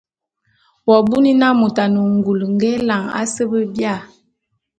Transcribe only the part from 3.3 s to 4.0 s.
se be bia?